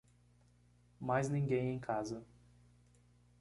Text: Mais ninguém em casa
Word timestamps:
Mais 0.99 1.29
ninguém 1.29 1.75
em 1.75 1.79
casa 1.79 2.25